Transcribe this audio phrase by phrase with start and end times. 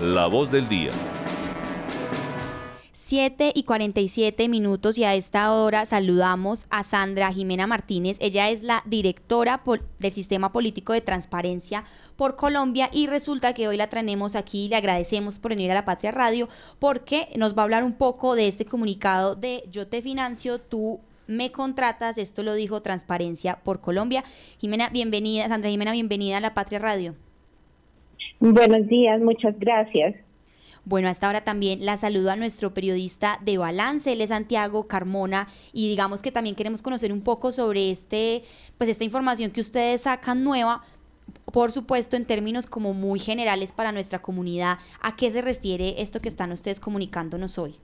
[0.00, 0.90] La voz del día.
[2.90, 8.16] 7 y 47 minutos y a esta hora saludamos a Sandra Jimena Martínez.
[8.18, 9.62] Ella es la directora
[10.00, 11.84] del Sistema Político de Transparencia
[12.16, 15.84] por Colombia y resulta que hoy la traemos aquí le agradecemos por venir a la
[15.84, 16.48] Patria Radio
[16.80, 20.98] porque nos va a hablar un poco de este comunicado de Yo te financio, tú
[21.28, 22.18] me contratas.
[22.18, 24.24] Esto lo dijo Transparencia por Colombia.
[24.58, 25.46] Jimena, bienvenida.
[25.46, 27.14] Sandra Jimena, bienvenida a la Patria Radio.
[28.40, 30.16] Buenos días, muchas gracias.
[30.86, 35.46] Bueno, hasta ahora también la saludo a nuestro periodista de Balance, él es Santiago Carmona,
[35.72, 38.42] y digamos que también queremos conocer un poco sobre este,
[38.76, 40.82] pues esta información que ustedes sacan nueva,
[41.52, 44.76] por supuesto en términos como muy generales para nuestra comunidad.
[45.00, 47.76] ¿A qué se refiere esto que están ustedes comunicándonos hoy?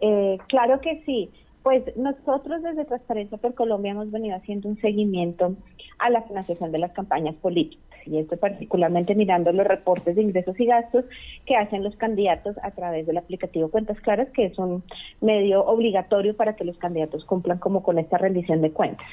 [0.00, 1.30] Eh, claro que sí.
[1.62, 5.54] Pues nosotros desde Transparencia por Colombia hemos venido haciendo un seguimiento
[5.98, 10.58] a la financiación de las campañas políticas y esto particularmente mirando los reportes de ingresos
[10.58, 11.04] y gastos
[11.46, 14.82] que hacen los candidatos a través del aplicativo Cuentas Claras, que es un
[15.20, 19.06] medio obligatorio para que los candidatos cumplan como con esta rendición de cuentas.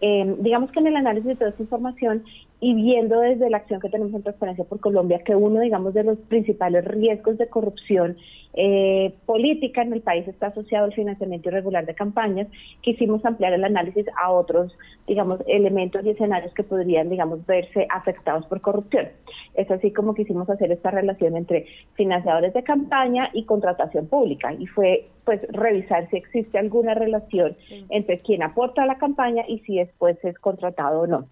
[0.00, 2.24] Eh, digamos que en el análisis de toda esta información
[2.60, 6.04] y viendo desde la acción que tenemos en Transparencia por Colombia que uno, digamos, de
[6.04, 8.18] los principales riesgos de corrupción
[8.52, 12.48] eh, política en el país está asociado al financiamiento irregular de campañas,
[12.82, 18.44] quisimos ampliar el análisis a otros, digamos, elementos y escenarios que podrían, digamos, verse afectados
[18.46, 19.08] por corrupción.
[19.54, 24.66] Es así como quisimos hacer esta relación entre financiadores de campaña y contratación pública y
[24.66, 27.56] fue pues revisar si existe alguna relación
[27.88, 31.26] entre quien aporta a la campaña y si después es contratado o no.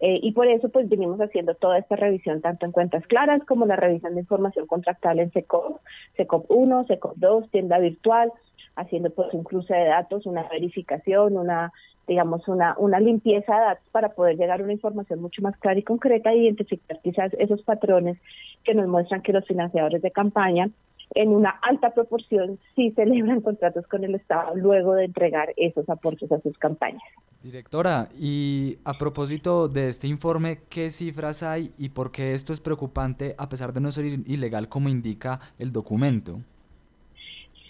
[0.00, 3.66] Eh, y por eso pues venimos haciendo toda esta revisión tanto en cuentas claras como
[3.66, 5.80] la revisión de información contractual en SECOP,
[6.16, 8.32] SECOP 1, SECOP 2, tienda virtual,
[8.76, 11.72] haciendo pues un cruce de datos, una verificación, una
[12.06, 15.78] digamos una, una limpieza de datos para poder llegar a una información mucho más clara
[15.78, 18.16] y concreta e identificar quizás esos patrones
[18.64, 20.70] que nos muestran que los financiadores de campaña
[21.14, 26.30] en una alta proporción sí celebran contratos con el Estado luego de entregar esos aportes
[26.32, 27.02] a sus campañas.
[27.42, 32.60] Directora, y a propósito de este informe, ¿qué cifras hay y por qué esto es
[32.60, 36.40] preocupante a pesar de no ser ilegal como indica el documento?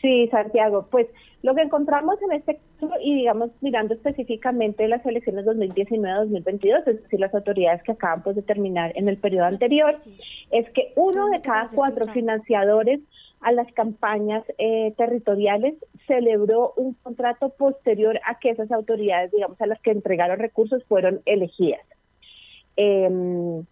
[0.00, 1.06] Sí, Santiago, pues
[1.42, 7.20] lo que encontramos en este caso, y digamos mirando específicamente las elecciones 2019-2022, es decir,
[7.20, 9.98] las autoridades que acaban pues, de terminar en el periodo anterior,
[10.50, 13.00] es que uno de cada cuatro financiadores
[13.40, 15.74] a las campañas eh, territoriales,
[16.06, 21.20] celebró un contrato posterior a que esas autoridades, digamos, a las que entregaron recursos fueron
[21.24, 21.84] elegidas.
[22.76, 23.64] Em,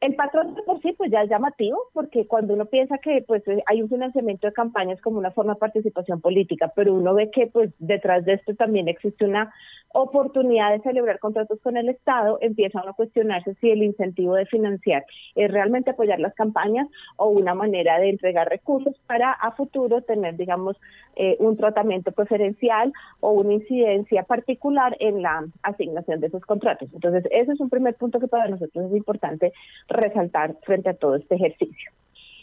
[0.00, 3.42] el patrón de por sí pues ya es llamativo porque cuando uno piensa que pues
[3.66, 7.48] hay un financiamiento de campañas como una forma de participación política, pero uno ve que
[7.48, 9.52] pues detrás de esto también existe una
[9.92, 15.04] oportunidad de celebrar contratos con el Estado, empieza a cuestionarse si el incentivo de financiar
[15.34, 20.36] es realmente apoyar las campañas o una manera de entregar recursos para a futuro tener,
[20.36, 20.76] digamos,
[21.16, 26.88] eh, un tratamiento preferencial o una incidencia particular en la asignación de esos contratos.
[26.92, 29.52] Entonces, ese es un primer punto que para nosotros es importante
[29.88, 31.90] resaltar frente a todo este ejercicio.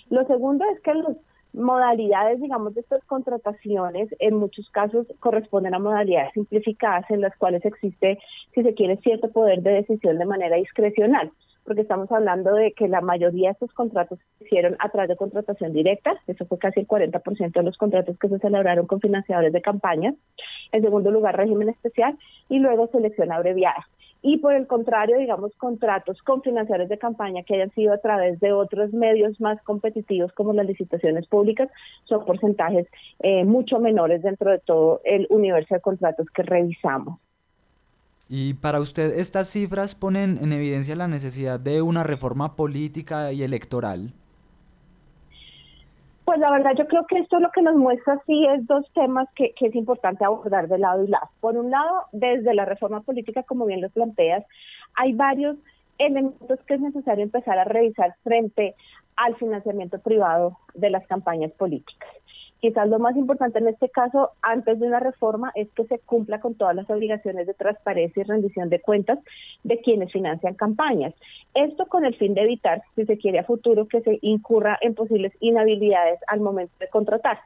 [0.09, 1.18] Lo segundo es que los
[1.53, 7.66] modalidades, digamos, de estas contrataciones en muchos casos corresponden a modalidades simplificadas en las cuales
[7.66, 8.19] existe,
[8.53, 11.31] si se quiere, cierto poder de decisión de manera discrecional,
[11.66, 15.18] porque estamos hablando de que la mayoría de estos contratos se hicieron a través de
[15.18, 19.52] contratación directa, eso fue casi el 40% de los contratos que se celebraron con financiadores
[19.52, 20.14] de campaña,
[20.72, 22.18] en segundo lugar régimen especial
[22.50, 23.88] y luego selección abreviada
[24.22, 28.39] y por el contrario, digamos, contratos con financiadores de campaña que hayan sido a través
[28.39, 31.69] de otros medios más competitivos como las licitaciones públicas
[32.05, 32.88] son porcentajes
[33.19, 37.19] eh, mucho menores dentro de todo el universo de contratos que revisamos.
[38.29, 43.44] Y para usted, ¿estas cifras ponen en evidencia la necesidad de una reforma política y
[43.44, 44.13] electoral?
[46.38, 49.28] Pues la verdad yo creo que esto lo que nos muestra sí es dos temas
[49.34, 51.31] que, es importante abordar de lado y lado.
[51.40, 54.46] Por un lado, desde la reforma política, como bien lo planteas,
[54.94, 55.58] hay varios
[55.97, 58.76] elementos que es necesario empezar a revisar frente
[59.16, 62.08] al financiamiento privado de las campañas políticas.
[62.59, 66.40] Quizás lo más importante en este caso, antes de una reforma, es que se cumpla
[66.40, 69.20] con todas las obligaciones de transparencia y rendición de cuentas
[69.64, 71.14] de quienes financian campañas.
[71.54, 74.96] Esto con el fin de evitar, si se quiere a futuro, que se incurra en
[74.96, 77.40] posibles inhabilidades al momento de contratar.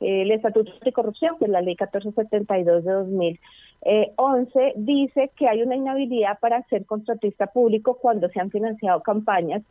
[0.00, 5.76] El Estatuto de Corrupción, que es la Ley 1472 de 2011, dice que hay una
[5.76, 9.62] inhabilidad para ser contratista público cuando se han financiado campañas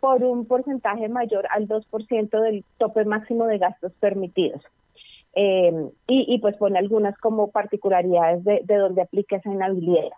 [0.00, 4.62] por un porcentaje mayor al 2% del tope máximo de gastos permitidos.
[5.34, 10.10] Eh, y, pues pone algunas como particularidades de, de donde aplica esa inhabilidad.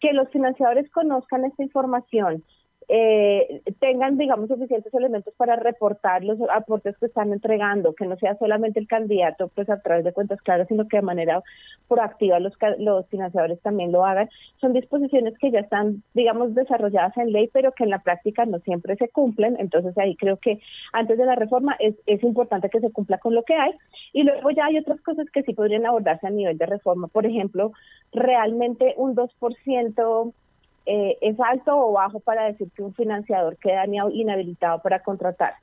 [0.00, 2.42] Que los financiadores conozcan esta información
[2.94, 8.36] eh, tengan, digamos, suficientes elementos para reportar los aportes que están entregando, que no sea
[8.36, 11.42] solamente el candidato, pues a través de cuentas claras, sino que de manera
[11.88, 14.28] proactiva los, los financiadores también lo hagan.
[14.60, 18.58] Son disposiciones que ya están, digamos, desarrolladas en ley, pero que en la práctica no
[18.58, 19.56] siempre se cumplen.
[19.58, 20.60] Entonces ahí creo que
[20.92, 23.72] antes de la reforma es, es importante que se cumpla con lo que hay.
[24.12, 27.08] Y luego ya hay otras cosas que sí podrían abordarse a nivel de reforma.
[27.08, 27.72] Por ejemplo,
[28.12, 30.34] realmente un 2%
[30.86, 35.54] eh, es alto o bajo para decir que un financiador queda inhabilitado para contratar.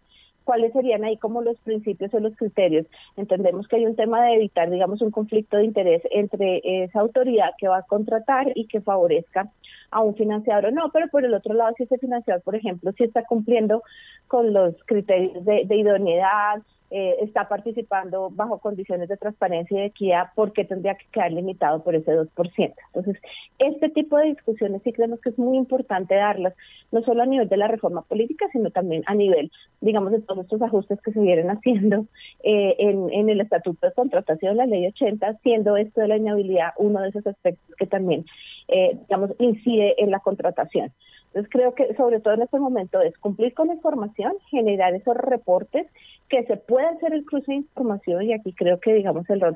[0.43, 2.87] ¿Cuáles serían ahí como los principios o los criterios?
[3.17, 7.51] Entendemos que hay un tema de evitar, digamos, un conflicto de interés entre esa autoridad
[7.57, 9.51] que va a contratar y que favorezca
[9.91, 12.91] a un financiador o no, pero por el otro lado, si ese financiador, por ejemplo,
[12.93, 13.83] si está cumpliendo
[14.27, 20.29] con los criterios de idoneidad, eh, está participando bajo condiciones de transparencia y de equidad,
[20.33, 22.73] ¿por qué tendría que quedar limitado por ese 2%?
[22.87, 23.21] Entonces,
[23.59, 26.55] este tipo de discusiones sí creemos que es muy importante darlas,
[26.91, 29.51] no solo a nivel de la reforma política, sino también a nivel,
[29.81, 32.07] digamos, de todos estos ajustes que se vienen haciendo
[32.43, 36.73] eh, en, en el Estatuto de Contratación, la Ley 80, siendo esto de la inhabilidad
[36.77, 38.25] uno de esos aspectos que también,
[38.69, 40.91] eh, digamos, incide en la contratación.
[41.27, 45.15] Entonces creo que sobre todo en este momento es cumplir con la información, generar esos
[45.15, 45.87] reportes,
[46.27, 49.55] que se puede hacer el cruce de información y aquí creo que digamos el rol,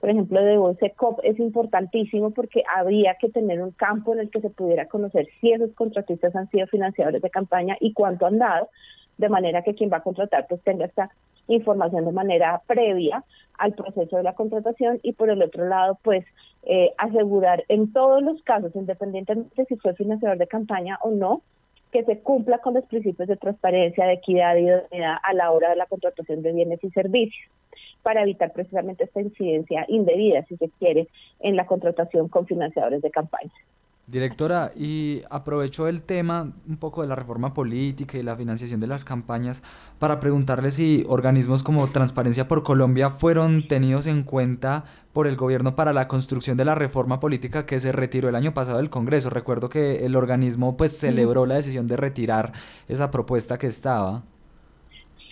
[0.00, 4.42] por ejemplo, de COP es importantísimo porque habría que tener un campo en el que
[4.42, 8.68] se pudiera conocer si esos contratistas han sido financiadores de campaña y cuánto han dado,
[9.16, 11.10] de manera que quien va a contratar pues tenga esta
[11.48, 13.24] información de manera previa
[13.58, 16.24] al proceso de la contratación y por el otro lado pues
[16.64, 21.42] eh, asegurar en todos los casos, independientemente si fue financiador de campaña o no,
[21.92, 25.70] que se cumpla con los principios de transparencia, de equidad y de a la hora
[25.70, 27.48] de la contratación de bienes y servicios,
[28.02, 31.06] para evitar precisamente esta incidencia indebida, si se quiere,
[31.38, 33.52] en la contratación con financiadores de campaña.
[34.06, 38.86] Directora, y aprovecho el tema un poco de la reforma política y la financiación de
[38.86, 39.62] las campañas
[39.98, 44.84] para preguntarle si organismos como Transparencia por Colombia fueron tenidos en cuenta
[45.14, 48.52] por el gobierno para la construcción de la reforma política que se retiró el año
[48.52, 49.30] pasado del Congreso.
[49.30, 52.52] Recuerdo que el organismo pues celebró la decisión de retirar
[52.88, 54.22] esa propuesta que estaba.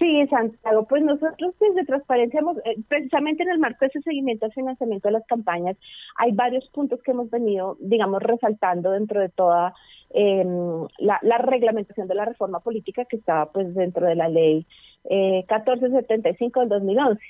[0.03, 4.47] Sí, Santiago, pues nosotros desde Transparencia, hemos, eh, precisamente en el marco de ese seguimiento
[4.47, 5.77] al financiamiento de las campañas,
[6.17, 9.75] hay varios puntos que hemos venido, digamos, resaltando dentro de toda
[10.11, 14.67] em, la, reglamentación de la reforma política que estaba pues dentro de la ley
[15.05, 17.23] eh, 1475 del 2011.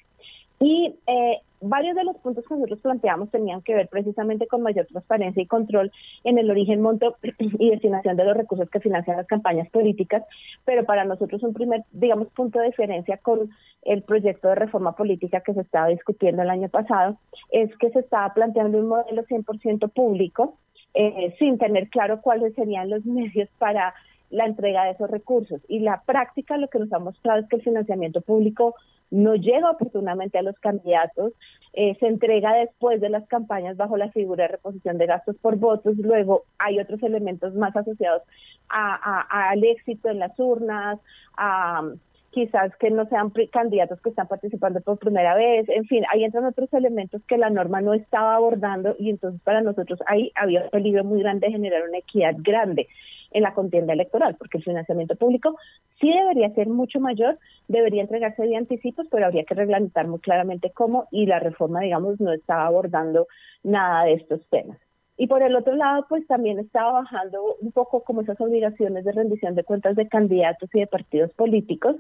[0.62, 4.86] Y eh, varios de los puntos que nosotros planteamos tenían que ver precisamente con mayor
[4.86, 5.90] transparencia y control
[6.22, 10.22] en el origen, monto y destinación de los recursos que financian las campañas políticas,
[10.64, 13.50] pero para nosotros un primer, digamos, punto de diferencia con
[13.82, 17.18] el proyecto de reforma política que se estaba discutiendo el año pasado
[17.50, 20.58] es que se estaba planteando un modelo 100% público,
[20.94, 23.94] eh, sin tener claro cuáles serían los medios para
[24.30, 25.60] la entrega de esos recursos.
[25.66, 28.76] Y la práctica lo que nos ha mostrado es que el financiamiento público
[29.12, 31.32] no llega oportunamente a los candidatos,
[31.74, 35.56] eh, se entrega después de las campañas bajo la figura de reposición de gastos por
[35.56, 38.22] votos, luego hay otros elementos más asociados
[38.68, 40.98] al éxito en las urnas,
[41.36, 41.82] a
[42.30, 46.46] quizás que no sean candidatos que están participando por primera vez, en fin, ahí entran
[46.46, 50.70] otros elementos que la norma no estaba abordando y entonces para nosotros ahí había un
[50.70, 52.88] peligro muy grande de generar una equidad grande
[53.32, 55.56] en la contienda electoral, porque el financiamiento público
[56.00, 60.70] sí debería ser mucho mayor, debería entregarse de anticipos, pero habría que reglamentar muy claramente
[60.70, 63.26] cómo y la reforma, digamos, no estaba abordando
[63.62, 64.78] nada de estos temas.
[65.16, 69.12] Y por el otro lado, pues también estaba bajando un poco como esas obligaciones de
[69.12, 71.96] rendición de cuentas de candidatos y de partidos políticos.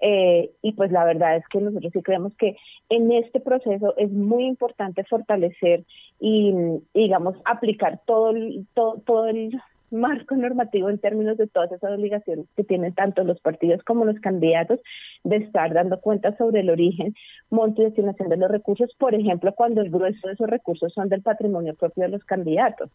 [0.00, 2.56] Eh, y pues la verdad es que nosotros sí creemos que
[2.88, 5.84] en este proceso es muy importante fortalecer
[6.20, 6.54] y,
[6.92, 8.32] digamos, aplicar todo,
[8.74, 9.60] todo, todo el
[9.92, 14.18] marco normativo en términos de todas esas obligaciones que tienen tanto los partidos como los
[14.20, 14.80] candidatos
[15.24, 17.14] de estar dando cuenta sobre el origen,
[17.50, 21.08] monto y destinación de los recursos, por ejemplo, cuando el grueso de esos recursos son
[21.08, 22.90] del patrimonio propio de los candidatos.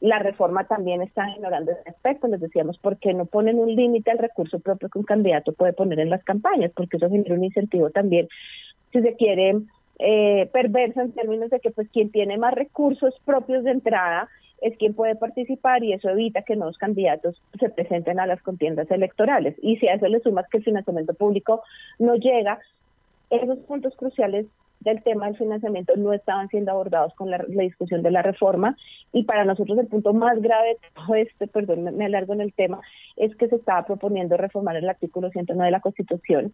[0.00, 4.12] La reforma también está ignorando ese aspecto, les decíamos, ¿por qué no ponen un límite
[4.12, 6.70] al recurso propio que un candidato puede poner en las campañas?
[6.74, 8.28] Porque eso genera un incentivo también,
[8.92, 9.56] si se quiere,
[9.98, 14.28] eh, perverso en términos de que pues quien tiene más recursos propios de entrada
[14.60, 18.90] es quien puede participar y eso evita que nuevos candidatos se presenten a las contiendas
[18.90, 19.54] electorales.
[19.62, 21.62] Y si a eso le sumas que el financiamiento público
[21.98, 22.58] no llega,
[23.30, 24.46] esos puntos cruciales
[24.80, 28.76] del tema del financiamiento no estaban siendo abordados con la, discusión de la reforma
[29.12, 32.52] y para nosotros el punto más grave de todo este, perdón, me, alargo en el
[32.52, 32.80] tema,
[33.16, 36.52] es que se estaba proponiendo reformar el artículo 109 de la Constitución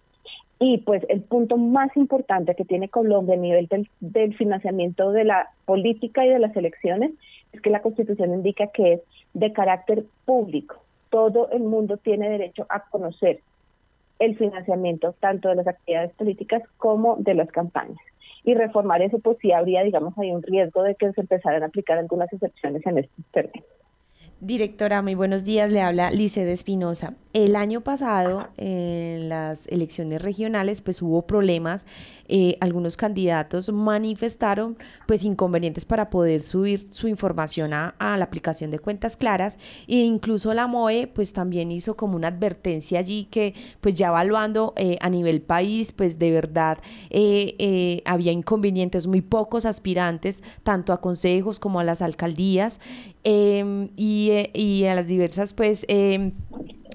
[0.58, 5.24] y pues el punto más importante que tiene Colombia a nivel del, del financiamiento de
[5.24, 7.12] la política y de las elecciones
[7.54, 9.00] es que la Constitución indica que es
[9.32, 10.84] de carácter público
[11.14, 13.38] todo el mundo tiene derecho a conocer
[14.18, 18.00] el financiamiento tanto de las actividades políticas como de las campañas.
[18.42, 21.66] Y reformar eso, pues sí habría, digamos, hay un riesgo de que se empezaran a
[21.66, 23.64] aplicar algunas excepciones en estos términos.
[24.44, 25.72] Directora, muy buenos días.
[25.72, 27.14] Le habla Lice de Espinosa.
[27.32, 31.86] El año pasado, en las elecciones regionales, pues hubo problemas.
[32.28, 38.78] Eh, algunos candidatos manifestaron pues inconvenientes para poder subir su información a, la aplicación de
[38.78, 39.58] cuentas claras
[39.88, 44.72] e incluso la MOE pues también hizo como una advertencia allí que pues ya evaluando
[44.76, 46.78] eh, a nivel país pues de verdad
[47.10, 52.80] eh, había inconvenientes, muy pocos aspirantes tanto a consejos como a las alcaldías
[53.24, 56.32] em, y eh, y a las diversas pues em,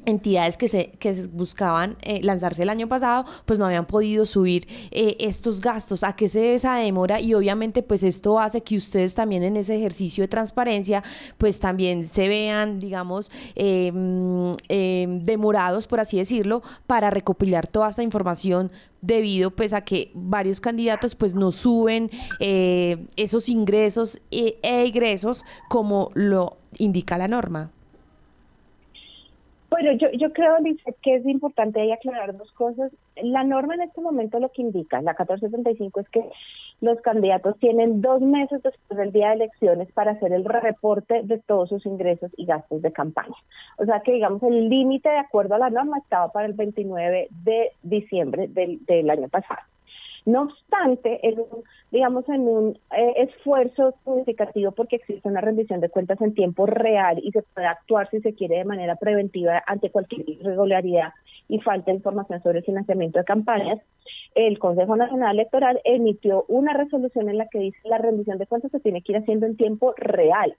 [0.05, 4.67] entidades que se, que buscaban eh, lanzarse el año pasado, pues no habían podido subir
[4.91, 6.03] eh, estos gastos.
[6.03, 7.19] ¿A qué se debe esa demora?
[7.19, 11.03] Y obviamente pues esto hace que ustedes también en ese ejercicio de transparencia
[11.37, 14.55] pues también se vean, digamos, em,
[15.23, 21.15] demorados, por así decirlo, para recopilar toda esta información debido pues a que varios candidatos
[21.15, 27.71] pues no suben esos ingresos e egresos como lo indica la norma?
[29.81, 30.57] Bueno, yo, yo creo,
[31.01, 32.91] que es importante ahí aclarar dos cosas.
[33.15, 36.29] La norma en este momento lo que indica, la 1475, es que
[36.81, 41.37] los candidatos tienen dos meses después del día de elecciones para hacer el reporte de
[41.37, 43.35] todos sus ingresos y gastos de campaña.
[43.77, 47.29] O sea que, digamos, el límite de acuerdo a la norma estaba para el 29
[47.29, 49.61] de diciembre del, del año pasado.
[50.29, 51.43] No obstante, en
[51.89, 57.19] digamos, en un eh, esfuerzo significativo porque existe una rendición de cuentas en tiempo real
[57.23, 61.13] y se puede actuar si se quiere de manera preventiva ante cualquier irregularidad
[61.47, 63.79] y falta de información sobre el financiamiento de campañas,
[64.35, 68.69] el Consejo Nacional Electoral emitió una resolución en la que dice la rendición de cuentas
[68.69, 70.55] se tiene que ir haciendo en tiempo real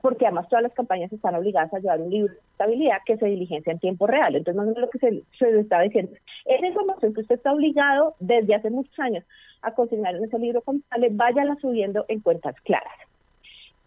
[0.00, 3.26] porque además todas las campañas están obligadas a llevar un libro de estabilidad que se
[3.26, 4.34] diligencia en tiempo real.
[4.34, 6.12] Entonces, más o lo que se, se está diciendo
[6.44, 9.24] esa información que usted está obligado desde hace muchos años
[9.62, 12.94] a consignar en ese libro contable, váyala subiendo en cuentas claras.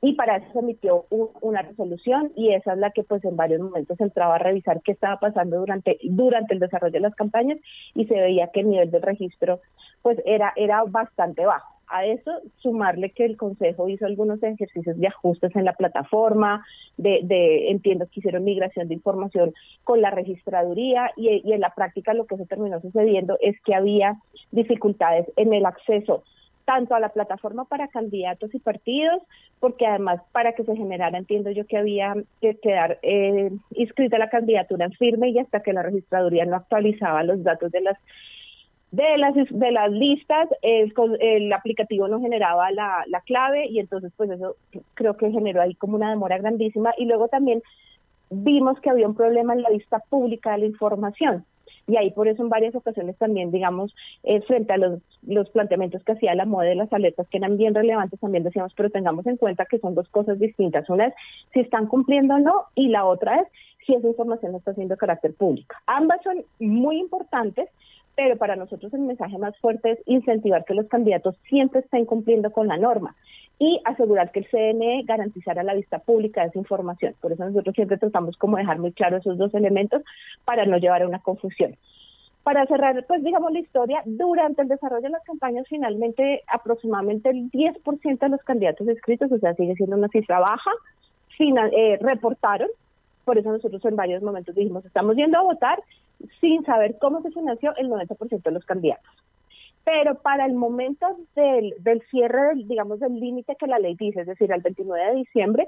[0.03, 1.05] Y para eso se emitió
[1.41, 4.93] una resolución y esa es la que pues en varios momentos entraba a revisar qué
[4.93, 7.60] estaba pasando durante, durante el desarrollo de las campañas
[7.93, 9.60] y se veía que el nivel del registro
[10.01, 15.07] pues era, era bastante bajo a eso sumarle que el Consejo hizo algunos ejercicios de
[15.07, 16.65] ajustes en la plataforma,
[16.98, 22.13] de, de entiendo que hicieron migración de información con la registraduría y, en la práctica
[22.13, 24.17] lo que se terminó sucediendo es que había
[24.51, 26.24] dificultades en el acceso
[26.65, 29.21] tanto a la plataforma para candidatos y partidos,
[29.60, 34.29] porque además para que se generara, entiendo yo que había que quedar eh, inscrita la
[34.29, 37.98] candidatura en firme y hasta que la registraduría no actualizaba los datos de las
[38.91, 44.29] de las de las listas el aplicativo no generaba la, la clave y entonces pues
[44.29, 44.57] eso
[44.95, 46.93] creo que generó ahí como una demora grandísima.
[46.98, 47.63] Y luego también
[48.29, 51.45] vimos que había un problema en la vista pública de la información.
[51.88, 56.03] Y ahí por eso en varias ocasiones también digamos eh, frente a los, los planteamientos
[56.03, 59.25] que hacía la moda de las alertas que eran bien relevantes también decíamos pero tengamos
[59.25, 60.89] en cuenta que son dos cosas distintas.
[60.89, 61.13] Una es
[61.53, 63.48] si están cumpliendo o no y la otra es
[63.86, 67.67] si esa información no está siendo de carácter público ambas son muy importantes
[68.15, 72.51] pero para nosotros el mensaje más fuerte es incentivar que los candidatos siempre estén cumpliendo
[72.51, 73.15] con la norma
[73.60, 77.13] y asegurar que el CNE garantizara la vista pública de esa información.
[77.22, 80.01] Por eso nosotros siempre tratamos como dejar muy claro esos dos elementos
[80.46, 81.75] para no llevar a una confusión.
[82.44, 87.51] Para cerrar, pues digamos la historia, durante el desarrollo de las campañas finalmente aproximadamente el
[87.51, 90.72] 10% de los candidatos inscritos, o sea, sigue siendo una cifra baja,
[91.38, 92.68] final, eh, reportaron,
[93.24, 95.82] por eso nosotros en varios momentos dijimos, estamos yendo a votar
[96.40, 99.12] sin saber cómo se financió el 90% de los candidatos.
[99.84, 104.22] Pero para el momento del, del cierre, del, digamos, del límite que la ley dice,
[104.22, 105.68] es decir, al 29 de diciembre,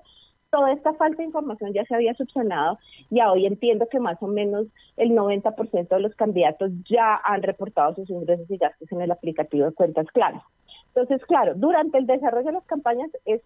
[0.54, 2.78] toda esta falta de información ya se había subsanado
[3.10, 4.68] y hoy entiendo que más o menos
[4.98, 9.66] el 90% de los candidatos ya han reportado sus ingresos y gastos en el aplicativo
[9.66, 10.44] de cuentas claras.
[10.90, 13.42] Entonces, claro, durante el desarrollo de las campañas es,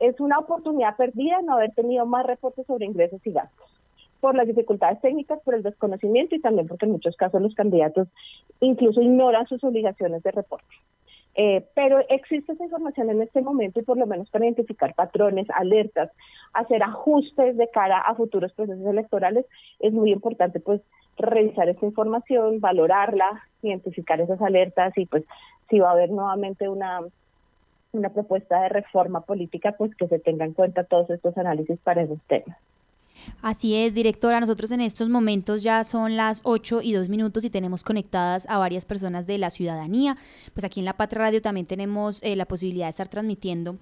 [0.00, 3.70] es una oportunidad perdida no haber tenido más reportes sobre ingresos y gastos
[4.20, 8.08] por las dificultades técnicas, por el desconocimiento y también porque en muchos casos los candidatos
[8.60, 10.74] incluso ignoran sus obligaciones de reporte.
[11.36, 15.46] Eh, pero existe esa información en este momento y por lo menos para identificar patrones,
[15.54, 16.10] alertas,
[16.52, 19.46] hacer ajustes de cara a futuros procesos electorales,
[19.78, 20.82] es muy importante pues
[21.16, 25.24] revisar esa información, valorarla, identificar esas alertas y pues
[25.68, 27.00] si va a haber nuevamente una
[27.92, 32.02] una propuesta de reforma política, pues que se tenga en cuenta todos estos análisis para
[32.02, 32.56] esos temas.
[33.42, 34.40] Así es, directora.
[34.40, 38.58] Nosotros en estos momentos ya son las 8 y 2 minutos y tenemos conectadas a
[38.58, 40.16] varias personas de la ciudadanía.
[40.54, 43.76] Pues aquí en La Patria Radio también tenemos eh, la posibilidad de estar transmitiendo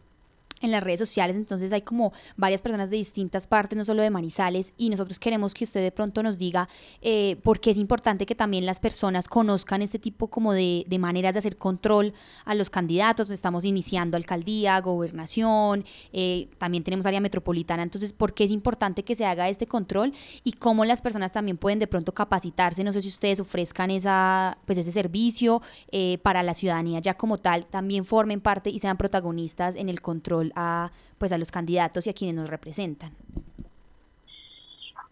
[0.61, 4.11] en las redes sociales, entonces hay como varias personas de distintas partes, no solo de
[4.11, 6.69] Manizales, y nosotros queremos que usted de pronto nos diga
[7.01, 11.35] eh, por qué es importante que también las personas conozcan este tipo como de, maneras
[11.35, 12.13] de hacer control
[12.45, 13.31] a los candidatos.
[13.31, 19.15] Estamos iniciando alcaldía, gobernación, eh, también tenemos área metropolitana, entonces por qué es importante que
[19.15, 20.13] se haga este control
[20.43, 22.83] y cómo las personas también pueden de pronto capacitarse.
[22.85, 25.63] No sé si ustedes ofrezcan esa, pues ese servicio
[25.93, 30.01] eh, para la ciudadanía ya como tal, también formen parte y sean protagonistas en el
[30.01, 33.13] control a, pues, a los candidatos y a quienes nos representan.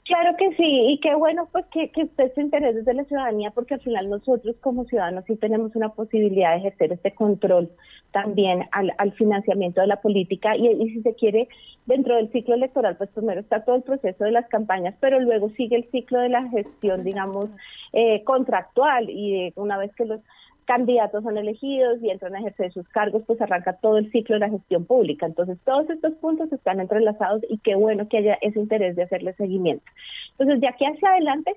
[0.07, 3.50] Claro que sí, y qué bueno pues que, que usted se interese de la ciudadanía,
[3.50, 7.73] porque al final nosotros como ciudadanos sí tenemos una posibilidad de ejercer este control
[8.12, 11.49] también al, al financiamiento de la política y, y, si se quiere,
[11.87, 15.50] dentro del ciclo electoral, pues primero está todo el proceso de las campañas, pero luego
[15.50, 17.47] sigue el ciclo de la gestión, digamos,
[17.93, 20.21] eh, contractual y una vez que los
[20.66, 24.40] candidatos son elegidos y entran a ejercer sus cargos, pues arranca todo el ciclo de
[24.40, 25.26] la gestión pública.
[25.26, 29.32] Entonces, todos estos puntos están entrelazados y qué bueno que haya ese interés de hacerle
[29.35, 29.85] seguimiento.
[30.32, 31.52] Entonces, de aquí hacia adelante,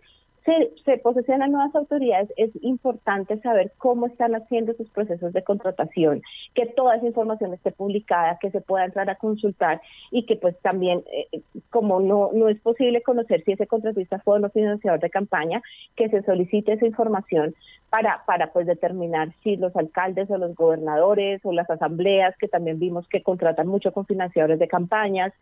[0.46, 6.22] se, se posesionan nuevas autoridades, es importante saber cómo están haciendo sus procesos de contratación,
[6.54, 9.82] que toda esa información esté publicada, que se pueda entrar a consultar
[10.12, 14.38] y que pues también, eh, como no, no es posible conocer si ese contratista fue
[14.38, 15.62] o no financiador de campaña,
[15.96, 17.56] que se solicite esa información
[17.90, 22.80] para, para pues determinar si los alcaldes o los gobernadores o las asambleas, que también
[22.80, 25.34] vimos que contratan mucho con financiadores de campañas,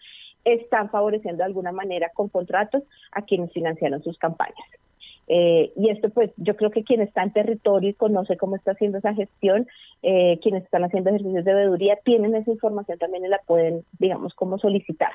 [0.45, 4.67] están favoreciendo de alguna manera con contratos a quienes financiaron sus campañas.
[5.29, 8.71] Eh, y esto pues yo creo que quien está en territorio y conoce cómo está
[8.71, 9.67] haciendo esa gestión,
[10.01, 14.33] eh, quienes están haciendo ejercicios de veeduría, tienen esa información también y la pueden, digamos,
[14.33, 15.11] como solicitar.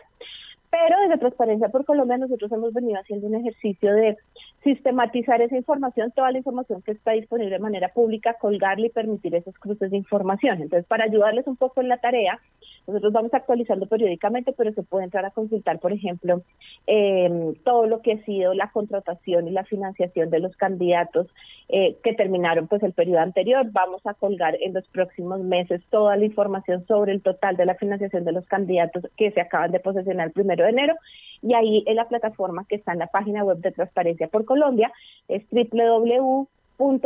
[0.71, 4.17] Pero desde Transparencia por Colombia nosotros hemos venido haciendo un ejercicio de
[4.65, 9.35] sistematizar esa información, toda la información que está disponible de manera pública, colgarla y permitir
[9.35, 10.63] esos cruces de información.
[10.63, 12.41] Entonces, para ayudarles un poco en la tarea,
[12.87, 16.43] nosotros vamos actualizando periódicamente, pero se puede entrar a consultar, por ejemplo,
[16.87, 21.29] eh, todo lo que ha sido la contratación y la financiación de los candidatos
[21.69, 23.67] eh, que terminaron pues el periodo anterior.
[23.71, 27.77] Vamos a colgar en los próximos meses toda la información sobre el total de la
[27.77, 30.95] financiación de los candidatos que se acaban de posesionar el primero de enero.
[31.41, 34.93] Y ahí en la plataforma que está en la página web de Transparencia por Colombia
[35.29, 36.49] es www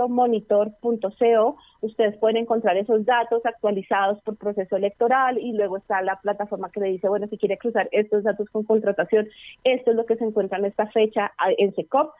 [0.08, 1.56] monitor.co.
[1.80, 6.80] Ustedes pueden encontrar esos datos actualizados por proceso electoral y luego está la plataforma que
[6.80, 9.28] le dice, bueno, si quiere cruzar estos datos con contratación,
[9.64, 12.12] esto es lo que se encuentra en esta fecha en SECOP.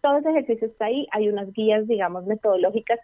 [0.00, 3.00] Todo ese ejercicio está ahí, hay unas guías, digamos, metodológicas,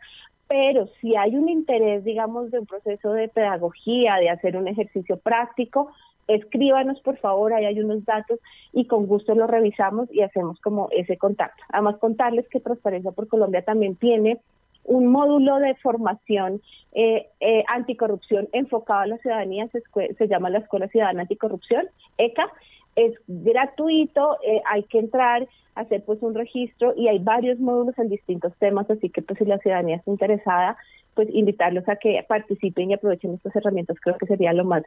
[0.48, 5.16] pero si hay un interés, digamos, de un proceso de pedagogía, de hacer un ejercicio
[5.16, 5.92] práctico,
[6.26, 8.38] escríbanos por favor, ahí hay unos datos
[8.72, 11.62] y con gusto los revisamos y hacemos como ese contacto.
[11.70, 14.40] Además, contarles que Transparencia por Colombia también tiene
[14.84, 16.60] un módulo de formación
[16.92, 21.88] eh, eh, anticorrupción enfocado a la ciudadanía, se, llama la Escuela Ciudadana Anticorrupción,
[22.18, 22.50] ECA,
[22.96, 28.08] es gratuito, eh, hay que entrar, hacer pues un registro y hay varios módulos en
[28.08, 30.76] distintos temas, así que pues si la ciudadanía está interesada,
[31.14, 34.82] pues invitarlos a que participen y aprovechen estas herramientas, creo que sería lo más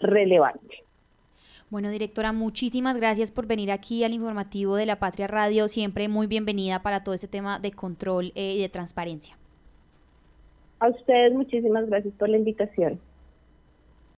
[0.00, 0.84] relevante.
[1.72, 5.68] Bueno, directora, muchísimas gracias por venir aquí al informativo de la Patria Radio.
[5.68, 9.38] Siempre muy bienvenida para todo este tema de control eh, y de transparencia.
[10.80, 13.00] A ustedes muchísimas gracias por la invitación.